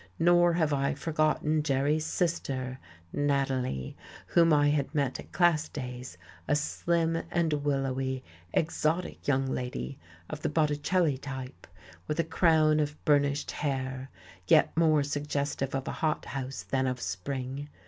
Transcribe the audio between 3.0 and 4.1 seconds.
Nathalie,